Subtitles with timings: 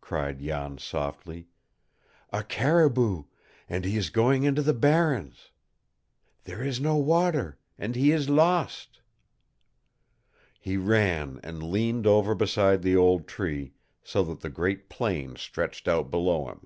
[0.00, 1.46] cried Jan softly.
[2.32, 3.24] "A caribou,
[3.68, 5.50] and he is going into the barrens.
[6.44, 9.02] There is no water, and he is lost!"
[10.58, 15.86] He ran and leaned over beside the old tree, so that the great plain stretched
[15.86, 16.62] out below him.